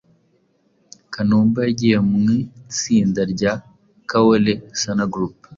Kanumba 1.13 1.59
yagiye 1.67 1.97
mu 2.09 2.19
itsinda 2.41 3.21
rya 3.33 3.53
Kaole 4.09 4.53
Sanaa 4.81 5.11
Group 5.13 5.37